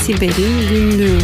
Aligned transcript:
Siber'in 0.00 0.68
Günlüğü 0.70 1.18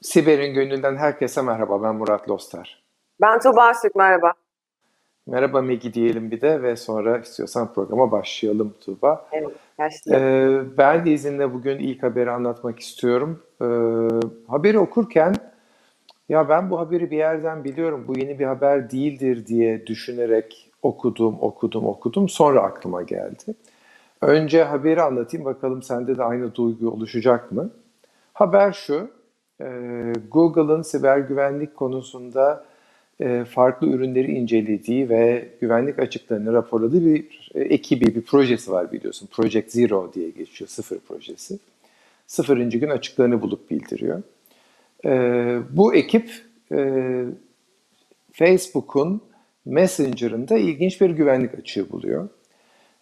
Siber'in 0.00 0.54
Gönlü'nden 0.54 0.96
herkese 0.96 1.42
merhaba. 1.42 1.82
Ben 1.82 1.94
Murat 1.94 2.28
Lostar. 2.28 2.84
Ben 3.20 3.40
Tuğba 3.40 3.62
Arsük, 3.62 3.96
merhaba. 3.96 4.32
Merhaba 5.26 5.62
Megi 5.62 5.94
diyelim 5.94 6.30
bir 6.30 6.40
de 6.40 6.62
ve 6.62 6.76
sonra 6.76 7.18
istiyorsan 7.18 7.72
programa 7.72 8.12
başlayalım 8.12 8.74
Tuğba. 8.84 9.28
Evet, 9.32 9.48
başlayalım. 9.78 10.74
Ee, 10.74 10.78
ben 10.78 11.06
de 11.06 11.10
izinle 11.10 11.52
bugün 11.54 11.78
ilk 11.78 12.02
haberi 12.02 12.30
anlatmak 12.30 12.80
istiyorum. 12.80 13.42
Ee, 13.60 13.64
haberi 14.48 14.78
okurken 14.78 15.34
ya 16.28 16.48
ben 16.48 16.70
bu 16.70 16.78
haberi 16.78 17.10
bir 17.10 17.16
yerden 17.16 17.64
biliyorum, 17.64 18.04
bu 18.08 18.18
yeni 18.18 18.38
bir 18.38 18.44
haber 18.44 18.90
değildir 18.90 19.46
diye 19.46 19.86
düşünerek 19.86 20.70
okudum, 20.82 21.38
okudum, 21.40 21.86
okudum. 21.86 22.28
Sonra 22.28 22.62
aklıma 22.62 23.02
geldi. 23.02 23.54
Önce 24.24 24.62
haberi 24.62 25.02
anlatayım 25.02 25.44
bakalım 25.44 25.82
sende 25.82 26.18
de 26.18 26.22
aynı 26.22 26.54
duygu 26.54 26.90
oluşacak 26.90 27.52
mı? 27.52 27.70
Haber 28.32 28.72
şu, 28.72 29.10
e, 29.60 29.66
Google'ın 30.30 30.82
siber 30.82 31.18
güvenlik 31.18 31.76
konusunda 31.76 32.64
e, 33.20 33.44
farklı 33.44 33.86
ürünleri 33.86 34.32
incelediği 34.32 35.08
ve 35.08 35.48
güvenlik 35.60 35.98
açıklarını 35.98 36.52
raporladığı 36.52 37.04
bir 37.06 37.50
e, 37.54 37.60
ekibi, 37.60 38.14
bir 38.14 38.22
projesi 38.22 38.72
var 38.72 38.92
biliyorsun. 38.92 39.28
Project 39.32 39.70
Zero 39.70 40.12
diye 40.14 40.30
geçiyor, 40.30 40.68
sıfır 40.68 40.98
projesi. 40.98 41.58
Sıfırıncı 42.26 42.78
gün 42.78 42.90
açıklarını 42.90 43.42
bulup 43.42 43.70
bildiriyor. 43.70 44.22
Bu 45.70 45.94
ekip 45.94 46.30
Facebook'un 48.32 49.20
Messenger'ında 49.64 50.58
ilginç 50.58 51.00
bir 51.00 51.10
güvenlik 51.10 51.54
açığı 51.54 51.92
buluyor. 51.92 52.28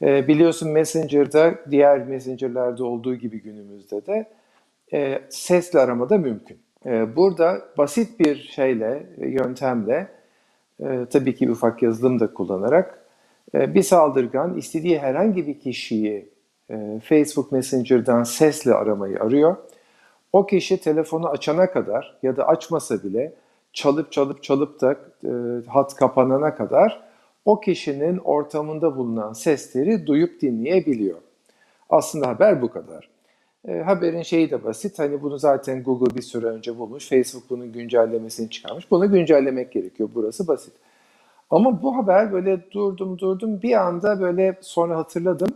E, 0.03 0.29
biliyorsun 0.29 0.71
Messenger'da 0.71 1.55
diğer 1.71 2.07
Messenger'larda 2.07 2.85
olduğu 2.85 3.15
gibi 3.15 3.43
günümüzde 3.43 4.07
de 4.07 4.27
e, 4.93 5.23
sesle 5.29 5.79
arama 5.81 6.09
da 6.11 6.19
mümkün. 6.19 6.59
E, 6.87 7.17
burada 7.17 7.63
basit 7.79 8.21
bir 8.21 8.37
şeyle, 8.37 9.07
e, 9.21 9.29
yöntemle, 9.29 10.09
e, 10.81 11.07
tabii 11.11 11.35
ki 11.35 11.51
ufak 11.51 11.83
yazılım 11.83 12.21
da 12.21 12.35
kullanarak 12.35 12.99
e, 13.55 13.75
bir 13.75 13.83
saldırgan 13.83 14.57
istediği 14.57 14.99
herhangi 14.99 15.47
bir 15.47 15.61
kişiyi 15.61 16.29
e, 16.71 17.01
Facebook 17.05 17.53
Messenger'dan 17.53 18.23
sesle 18.23 18.75
aramayı 18.75 19.21
arıyor. 19.21 19.57
O 20.33 20.47
kişi 20.47 20.81
telefonu 20.81 21.29
açana 21.29 21.71
kadar 21.71 22.19
ya 22.23 22.37
da 22.37 22.49
açmasa 22.49 23.03
bile 23.03 23.33
çalıp 23.73 24.13
çalıp 24.13 24.43
çalıp 24.43 24.81
da 24.81 24.97
e, 25.25 25.31
hat 25.67 25.95
kapanana 25.95 26.55
kadar 26.55 27.12
o 27.45 27.61
kişinin 27.61 28.19
ortamında 28.19 28.97
bulunan 28.97 29.33
sesleri 29.33 30.07
duyup 30.07 30.43
dinleyebiliyor. 30.43 31.19
Aslında 31.91 32.29
haber 32.29 32.63
bu 32.63 32.71
kadar. 32.71 33.09
E, 33.69 33.79
haberin 33.79 34.23
şeyi 34.23 34.51
de 34.51 34.65
basit. 34.65 34.99
Hani 34.99 35.23
bunu 35.23 35.39
zaten 35.39 35.83
Google 35.83 36.17
bir 36.17 36.23
süre 36.23 36.47
önce 36.47 36.79
bulmuş. 36.79 37.09
Facebook 37.09 37.51
bunun 37.51 37.73
güncellemesini 37.73 38.51
çıkarmış. 38.51 38.91
Bunu 38.91 39.11
güncellemek 39.11 39.73
gerekiyor. 39.73 40.09
Burası 40.15 40.49
basit. 40.49 40.73
Ama 41.51 41.83
bu 41.83 41.97
haber 41.97 42.33
böyle 42.33 42.61
durdum 42.71 43.19
durdum 43.19 43.63
bir 43.63 43.87
anda 43.87 44.21
böyle 44.21 44.59
sonra 44.61 44.97
hatırladım. 44.97 45.49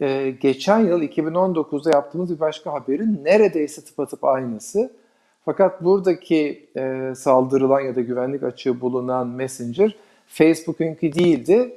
Ee, 0.00 0.30
geçen 0.40 0.78
yıl 0.78 1.02
2019'da 1.02 1.90
yaptığımız 1.90 2.34
bir 2.34 2.40
başka 2.40 2.72
haberin 2.72 3.24
neredeyse 3.24 3.84
tıpatıp 3.84 4.24
aynısı. 4.24 4.92
Fakat 5.44 5.84
buradaki 5.84 6.68
e, 6.76 7.12
saldırılan 7.16 7.80
ya 7.80 7.96
da 7.96 8.00
güvenlik 8.00 8.42
açığı 8.42 8.80
bulunan 8.80 9.26
Messenger 9.26 9.96
Facebook'unki 10.34 11.12
değildi. 11.12 11.74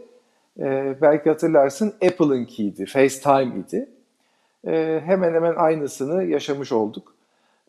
E, 0.60 0.96
belki 1.02 1.30
hatırlarsın 1.30 1.94
Apple'ınkiydi, 2.06 2.86
FaceTime 2.86 3.60
idi. 3.60 3.90
E, 4.68 5.02
hemen 5.06 5.34
hemen 5.34 5.56
aynısını 5.56 6.24
yaşamış 6.24 6.72
olduk. 6.72 7.14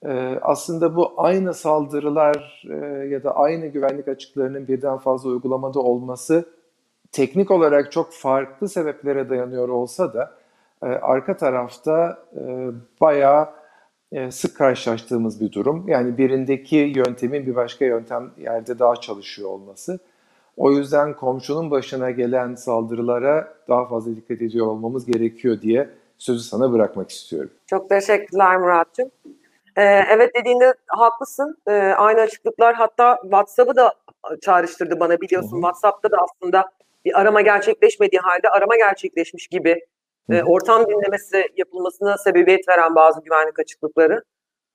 E, 0.04 0.38
aslında 0.42 0.96
bu 0.96 1.12
aynı 1.16 1.54
saldırılar 1.54 2.64
e, 2.70 3.06
ya 3.06 3.24
da 3.24 3.36
aynı 3.36 3.66
güvenlik 3.66 4.08
açıklarının 4.08 4.68
birden 4.68 4.98
fazla 4.98 5.30
uygulamada 5.30 5.80
olması 5.80 6.48
teknik 7.12 7.50
olarak 7.50 7.92
çok 7.92 8.12
farklı 8.12 8.68
sebeplere 8.68 9.30
dayanıyor 9.30 9.68
olsa 9.68 10.14
da 10.14 10.34
e, 10.82 10.86
arka 10.86 11.36
tarafta 11.36 12.18
e, 12.36 12.70
bayağı 13.00 13.48
e, 14.12 14.30
sık 14.30 14.56
karşılaştığımız 14.56 15.40
bir 15.40 15.52
durum. 15.52 15.88
Yani 15.88 16.18
birindeki 16.18 16.76
yöntemin 16.76 17.46
bir 17.46 17.56
başka 17.56 17.84
yöntem 17.84 18.30
yerde 18.38 18.78
daha 18.78 18.96
çalışıyor 18.96 19.48
olması. 19.48 19.98
O 20.58 20.72
yüzden 20.72 21.14
komşunun 21.14 21.70
başına 21.70 22.10
gelen 22.10 22.54
saldırılara 22.54 23.54
daha 23.68 23.88
fazla 23.88 24.16
dikkat 24.16 24.42
ediyor 24.42 24.66
olmamız 24.66 25.06
gerekiyor 25.06 25.60
diye 25.62 25.88
sözü 26.18 26.40
sana 26.40 26.72
bırakmak 26.72 27.10
istiyorum. 27.10 27.50
Çok 27.66 27.88
teşekkürler 27.88 28.56
Murat'cığım. 28.56 29.10
Ee, 29.76 29.82
evet 29.84 30.34
dediğinde 30.34 30.74
haklısın. 30.86 31.56
Ee, 31.68 31.72
aynı 31.72 32.20
açıklıklar 32.20 32.74
hatta 32.74 33.18
WhatsApp'ı 33.22 33.76
da 33.76 33.94
çağrıştırdı 34.40 35.00
bana 35.00 35.20
biliyorsun. 35.20 35.52
Hı 35.52 35.56
hı. 35.56 35.60
WhatsApp'ta 35.60 36.10
da 36.10 36.16
aslında 36.16 36.64
bir 37.04 37.20
arama 37.20 37.40
gerçekleşmediği 37.40 38.20
halde 38.20 38.48
arama 38.48 38.76
gerçekleşmiş 38.76 39.46
gibi 39.46 39.86
e, 40.30 40.42
ortam 40.42 40.86
dinlemesi 40.86 41.44
yapılmasına 41.56 42.18
sebebiyet 42.18 42.68
veren 42.68 42.94
bazı 42.94 43.20
güvenlik 43.22 43.58
açıklıkları. 43.58 44.22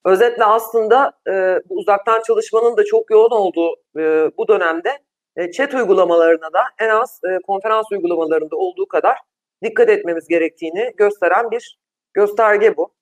Özetle 0.06 0.46
aslında 0.46 1.12
e, 1.28 1.60
bu 1.70 1.76
uzaktan 1.76 2.22
çalışmanın 2.22 2.78
da 2.78 2.86
çok 2.86 3.12
yoğun 3.12 3.32
olduğu 3.32 3.76
e, 3.98 4.32
bu 4.38 4.48
dönemde 4.48 5.00
e, 5.36 5.52
chat 5.52 5.74
uygulamalarına 5.74 6.54
da 6.54 6.64
en 6.80 6.90
az 6.90 7.20
e, 7.30 7.40
konferans 7.40 7.86
uygulamalarında 7.92 8.56
olduğu 8.56 8.88
kadar 8.88 9.18
dikkat 9.64 9.90
etmemiz 9.90 10.28
gerektiğini 10.28 10.94
gösteren 10.98 11.52
bir 11.52 11.78
gösterge 12.14 12.78
bu. 12.78 12.94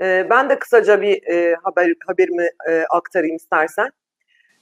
E, 0.00 0.26
ben 0.30 0.50
de 0.50 0.58
kısaca 0.58 1.02
bir 1.02 1.26
e, 1.26 1.54
haber 1.62 1.92
haberimi 2.06 2.48
aktarayım 2.90 3.36
istersen. 3.36 3.90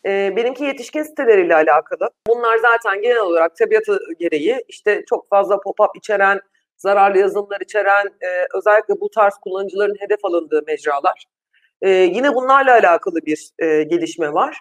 Benimki 0.05 0.65
yetişkin 0.65 1.03
siteleriyle 1.03 1.55
alakalı. 1.55 2.11
Bunlar 2.27 2.59
zaten 2.59 3.03
genel 3.03 3.19
olarak 3.19 3.57
tabiatı 3.57 3.99
gereği 4.19 4.65
işte 4.69 5.05
çok 5.09 5.29
fazla 5.29 5.55
pop-up 5.55 5.91
içeren, 5.97 6.41
zararlı 6.77 7.19
yazılımlar 7.19 7.61
içeren, 7.61 8.09
özellikle 8.55 9.01
bu 9.01 9.11
tarz 9.11 9.35
kullanıcıların 9.35 9.97
hedef 9.99 10.25
alındığı 10.25 10.63
mecralar. 10.67 11.25
Yine 11.83 12.35
bunlarla 12.35 12.73
alakalı 12.73 13.27
bir 13.27 13.51
gelişme 13.59 14.33
var. 14.33 14.61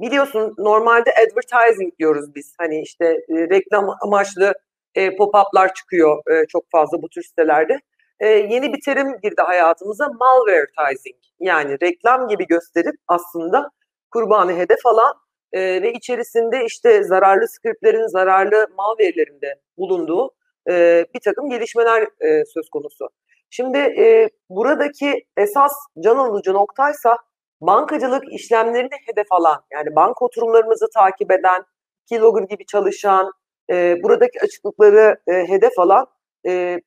Biliyorsun 0.00 0.54
normalde 0.58 1.10
advertising 1.10 1.98
diyoruz 1.98 2.34
biz. 2.34 2.54
Hani 2.58 2.82
işte 2.82 3.04
e, 3.06 3.34
reklam 3.34 3.96
amaçlı 4.00 4.54
e, 4.94 5.16
pop-up'lar 5.16 5.74
çıkıyor 5.74 6.22
e, 6.30 6.46
çok 6.46 6.64
fazla 6.70 7.02
bu 7.02 7.08
tür 7.08 7.22
sitelerde. 7.22 7.80
E, 8.20 8.26
yeni 8.28 8.72
bir 8.72 8.80
terim 8.84 9.18
girdi 9.22 9.42
hayatımıza 9.46 10.08
malvertising. 10.08 11.16
Yani 11.40 11.76
reklam 11.82 12.28
gibi 12.28 12.46
gösterip 12.46 12.94
aslında 13.08 13.70
kurbanı 14.10 14.52
hedef 14.52 14.86
alan 14.86 15.14
e, 15.52 15.82
ve 15.82 15.92
içerisinde 15.92 16.64
işte 16.64 17.04
zararlı 17.04 17.48
skriptlerin, 17.48 18.06
zararlı 18.06 18.66
malware'lerin 18.76 19.40
de 19.40 19.54
bulunduğu 19.78 20.30
e, 20.70 21.04
bir 21.14 21.20
takım 21.20 21.50
gelişmeler 21.50 22.02
e, 22.02 22.44
söz 22.44 22.70
konusu. 22.70 23.08
Şimdi 23.50 23.78
e, 23.78 24.28
buradaki 24.50 25.24
esas 25.36 25.72
can 26.00 26.16
alıcı 26.16 26.52
noktaysa 26.52 27.16
bankacılık 27.60 28.32
işlemlerini 28.32 28.96
hedef 29.06 29.26
alan, 29.32 29.64
yani 29.72 29.96
banka 29.96 30.24
oturumlarımızı 30.24 30.86
takip 30.94 31.32
eden, 31.32 31.64
keylogger 32.08 32.42
gibi 32.42 32.66
çalışan, 32.66 33.32
e, 33.70 34.02
buradaki 34.02 34.40
açıklıkları 34.40 35.16
e, 35.26 35.32
hedef 35.32 35.78
alan 35.78 36.06
e, 36.46 36.80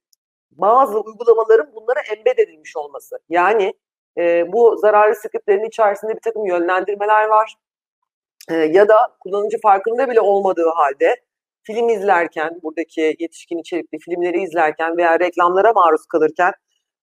bazı 0.52 1.00
uygulamaların 1.00 1.76
bunlara 1.76 2.00
embed 2.18 2.38
edilmiş 2.38 2.78
olması. 2.78 3.20
Yani 3.30 3.74
e, 4.18 4.52
bu 4.52 4.78
zararlı 4.78 5.16
skriptlerin 5.16 5.68
içerisinde 5.68 6.16
bir 6.16 6.22
takım 6.22 6.46
yönlendirmeler 6.46 7.28
var. 7.28 7.56
E, 8.50 8.56
ya 8.56 8.88
da 8.88 8.96
kullanıcı 9.20 9.58
farkında 9.62 10.09
bile 10.09 10.22
olmadığı 10.22 10.70
halde 10.70 11.16
film 11.64 11.90
izlerken, 11.90 12.59
buradaki 12.64 13.16
yetişkin 13.20 13.58
içerikli 13.58 14.00
filmleri 14.00 14.44
izlerken 14.44 14.97
veya 14.97 15.20
reklamlara 15.20 15.74
maruz 15.74 16.06
kalırken 16.06 16.53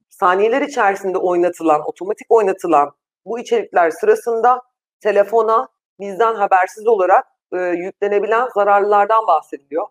saniyeler 0.09 0.62
içerisinde 0.62 1.19
oynatılan, 1.19 1.81
otomatik 1.88 2.26
oynatılan 2.31 2.91
bu 3.28 3.38
içerikler 3.38 3.90
sırasında 3.90 4.62
telefona 5.00 5.69
bizden 6.00 6.34
habersiz 6.34 6.86
olarak 6.86 7.26
e, 7.52 7.58
yüklenebilen 7.58 8.48
zararlılardan 8.54 9.26
bahsediliyor. 9.26 9.86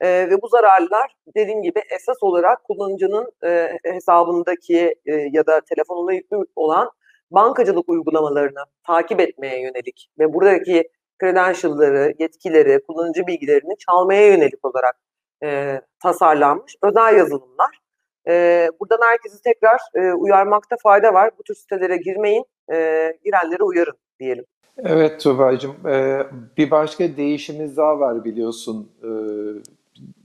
E, 0.00 0.08
ve 0.08 0.42
bu 0.42 0.48
zararlılar 0.48 1.16
dediğim 1.36 1.62
gibi 1.62 1.82
esas 1.90 2.16
olarak 2.20 2.64
kullanıcının 2.64 3.32
e, 3.44 3.78
hesabındaki 3.84 4.94
e, 5.06 5.14
ya 5.14 5.46
da 5.46 5.60
telefonuna 5.60 6.12
yüklü 6.12 6.36
olan 6.56 6.90
bankacılık 7.30 7.88
uygulamalarını 7.88 8.64
takip 8.86 9.20
etmeye 9.20 9.60
yönelik 9.60 10.10
ve 10.18 10.34
buradaki 10.34 10.88
credential'ları, 11.20 12.14
yetkileri, 12.18 12.82
kullanıcı 12.86 13.26
bilgilerini 13.26 13.76
çalmaya 13.78 14.26
yönelik 14.26 14.64
olarak 14.64 14.96
e, 15.44 15.80
tasarlanmış 16.02 16.76
özel 16.82 17.16
yazılımlar. 17.16 17.78
E, 18.28 18.68
buradan 18.80 18.98
herkesi 19.02 19.42
tekrar 19.42 19.80
e, 19.94 20.12
uyarmakta 20.12 20.76
fayda 20.82 21.14
var. 21.14 21.30
Bu 21.38 21.42
tür 21.42 21.54
sitelere 21.54 21.96
girmeyin, 21.96 22.44
e, 22.72 22.74
girenleri 23.24 23.62
uyarın 23.62 23.96
diyelim. 24.20 24.44
Evet 24.78 25.20
Tuğba'cığım, 25.20 25.86
e, 25.88 26.26
bir 26.56 26.70
başka 26.70 27.16
değişimiz 27.16 27.76
daha 27.76 28.00
var 28.00 28.24
biliyorsun 28.24 28.90
e, 29.02 29.10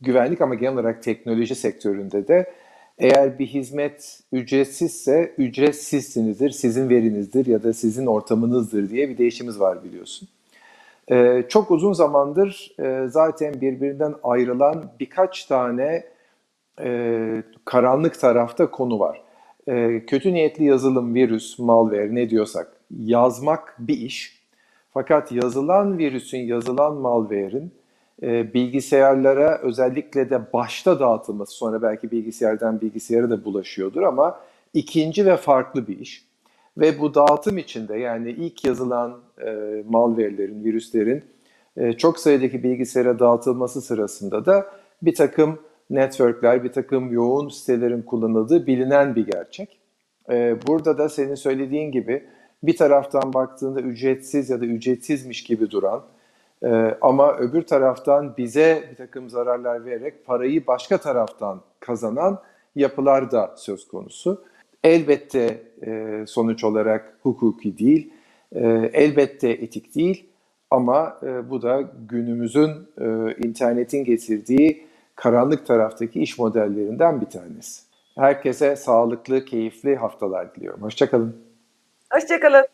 güvenlik 0.01 0.41
ama 0.41 0.55
genel 0.55 0.73
olarak 0.73 1.03
teknoloji 1.03 1.55
sektöründe 1.55 2.27
de 2.27 2.53
Eğer 2.97 3.39
bir 3.39 3.47
hizmet 3.47 4.19
ücretsizse 4.31 5.33
ücretsizsinizdir, 5.37 6.49
sizin 6.49 6.89
verinizdir 6.89 7.45
ya 7.45 7.63
da 7.63 7.73
sizin 7.73 8.05
ortamınızdır 8.05 8.89
diye 8.89 9.09
bir 9.09 9.17
değişimiz 9.17 9.59
var 9.59 9.83
biliyorsun. 9.83 10.27
Ee, 11.11 11.43
çok 11.49 11.71
uzun 11.71 11.93
zamandır 11.93 12.75
e, 12.79 13.07
zaten 13.07 13.61
birbirinden 13.61 14.15
ayrılan 14.23 14.91
birkaç 14.99 15.45
tane 15.45 16.03
e, 16.79 17.43
karanlık 17.65 18.19
tarafta 18.19 18.71
konu 18.71 18.99
var. 18.99 19.21
E, 19.67 20.05
kötü 20.05 20.33
niyetli 20.33 20.65
yazılım, 20.65 21.15
virüs, 21.15 21.59
malware 21.59 22.15
ne 22.15 22.29
diyorsak 22.29 22.71
yazmak 22.99 23.75
bir 23.79 23.97
iş. 23.97 24.43
Fakat 24.93 25.31
yazılan 25.31 25.97
virüsün, 25.97 26.37
yazılan 26.37 26.95
malware'in 26.95 27.71
e, 28.23 28.53
bilgisayarlara 28.53 29.59
özellikle 29.61 30.29
de 30.29 30.53
başta 30.53 30.99
dağıtılması 30.99 31.53
sonra 31.53 31.81
belki 31.81 32.11
bilgisayardan 32.11 32.81
bilgisayara 32.81 33.29
da 33.29 33.45
bulaşıyordur 33.45 34.01
ama 34.01 34.39
ikinci 34.73 35.25
ve 35.25 35.37
farklı 35.37 35.87
bir 35.87 35.99
iş. 35.99 36.25
Ve 36.77 36.99
bu 36.99 37.13
dağıtım 37.13 37.57
içinde 37.57 37.97
yani 37.97 38.29
ilk 38.29 38.65
yazılan 38.65 39.19
e, 39.45 39.83
malware'lerin, 39.89 40.63
virüslerin 40.63 41.23
e, 41.77 41.93
çok 41.93 42.19
sayıdaki 42.19 42.63
bilgisayara 42.63 43.19
dağıtılması 43.19 43.81
sırasında 43.81 44.45
da 44.45 44.67
bir 45.01 45.15
takım 45.15 45.59
networkler, 45.89 46.63
bir 46.63 46.71
takım 46.71 47.11
yoğun 47.11 47.49
sitelerin 47.49 48.01
kullanıldığı 48.01 48.67
bilinen 48.67 49.15
bir 49.15 49.25
gerçek. 49.25 49.79
E, 50.31 50.55
burada 50.67 50.97
da 50.97 51.09
senin 51.09 51.35
söylediğin 51.35 51.91
gibi 51.91 52.23
bir 52.63 52.77
taraftan 52.77 53.33
baktığında 53.33 53.81
ücretsiz 53.81 54.49
ya 54.49 54.61
da 54.61 54.65
ücretsizmiş 54.65 55.43
gibi 55.43 55.71
duran 55.71 56.03
e, 56.63 56.97
ama 57.01 57.37
öbür 57.37 57.61
taraftan 57.61 58.37
bize 58.37 58.83
bir 58.91 58.95
takım 58.95 59.29
zararlar 59.29 59.85
vererek 59.85 60.25
parayı 60.25 60.67
başka 60.67 60.97
taraftan 60.97 61.61
kazanan 61.79 62.41
yapılar 62.75 63.31
da 63.31 63.53
söz 63.57 63.87
konusu. 63.87 64.43
Elbette 64.83 65.63
e, 65.85 66.23
sonuç 66.27 66.63
olarak 66.63 67.17
hukuki 67.21 67.77
değil, 67.77 68.13
e, 68.55 68.89
elbette 68.93 69.49
etik 69.49 69.95
değil 69.95 70.25
ama 70.71 71.19
bu 71.49 71.61
da 71.61 71.91
günümüzün 72.09 72.71
internetin 73.43 74.03
getirdiği 74.03 74.85
karanlık 75.15 75.65
taraftaki 75.65 76.21
iş 76.21 76.37
modellerinden 76.37 77.21
bir 77.21 77.25
tanesi. 77.25 77.81
Herkese 78.15 78.75
sağlıklı, 78.75 79.45
keyifli 79.45 79.95
haftalar 79.95 80.55
diliyorum. 80.55 80.81
Hoşçakalın. 80.81 81.45
Hoşçakalın. 82.13 82.67